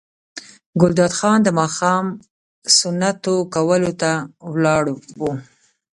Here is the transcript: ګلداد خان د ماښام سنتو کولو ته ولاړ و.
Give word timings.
ګلداد 0.79 1.11
خان 1.19 1.39
د 1.43 1.49
ماښام 1.59 2.05
سنتو 2.77 3.35
کولو 3.53 3.91
ته 4.01 4.11
ولاړ 4.51 4.83
و. 5.19 5.21